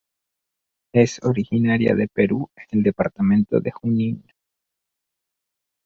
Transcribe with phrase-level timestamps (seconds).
[0.93, 4.23] Es originaria de Perú en el Departamento de Junín.